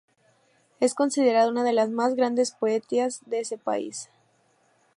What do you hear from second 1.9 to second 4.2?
más grandes poetisas de ese país.